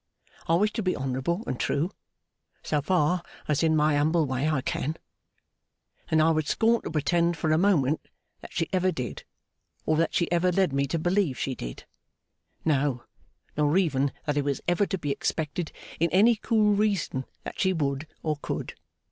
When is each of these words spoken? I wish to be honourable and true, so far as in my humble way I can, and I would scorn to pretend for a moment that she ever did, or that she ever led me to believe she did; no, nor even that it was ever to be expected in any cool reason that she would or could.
I 0.47 0.55
wish 0.55 0.73
to 0.73 0.81
be 0.81 0.95
honourable 0.95 1.43
and 1.45 1.59
true, 1.59 1.91
so 2.63 2.81
far 2.81 3.21
as 3.47 3.61
in 3.61 3.75
my 3.75 3.95
humble 3.97 4.25
way 4.25 4.49
I 4.49 4.61
can, 4.61 4.97
and 6.09 6.23
I 6.23 6.31
would 6.31 6.47
scorn 6.47 6.81
to 6.81 6.89
pretend 6.89 7.37
for 7.37 7.51
a 7.51 7.57
moment 7.59 8.01
that 8.39 8.51
she 8.51 8.67
ever 8.73 8.91
did, 8.91 9.25
or 9.85 9.97
that 9.97 10.15
she 10.15 10.31
ever 10.31 10.51
led 10.51 10.73
me 10.73 10.87
to 10.87 10.97
believe 10.97 11.37
she 11.37 11.53
did; 11.53 11.85
no, 12.65 13.03
nor 13.55 13.77
even 13.77 14.11
that 14.25 14.37
it 14.37 14.43
was 14.43 14.59
ever 14.67 14.87
to 14.87 14.97
be 14.97 15.11
expected 15.11 15.71
in 15.99 16.09
any 16.09 16.35
cool 16.35 16.73
reason 16.73 17.25
that 17.43 17.59
she 17.59 17.71
would 17.71 18.07
or 18.23 18.37
could. 18.37 18.73